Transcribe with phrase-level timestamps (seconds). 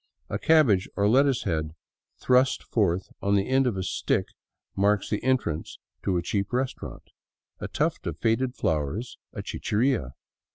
[0.31, 1.75] A cabbage or a lettuce head
[2.17, 4.29] thrust forth on the end of a stick
[4.75, 7.03] marks the entrance to a cheap restaurant;
[7.59, 10.15] a tuft of faded flowers, a chicheria.